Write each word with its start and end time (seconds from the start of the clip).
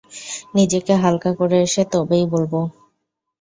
নিজেকে 0.55 0.93
হালকা 0.95 1.31
করে 1.39 1.57
এসে 1.65 1.83
তবেই 1.93 2.25
বলব। 2.33 2.53